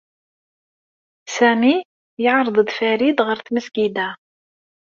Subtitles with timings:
[1.35, 1.75] Sami
[2.23, 4.07] yeɛreḍ-d Farid ɣer tmesgida.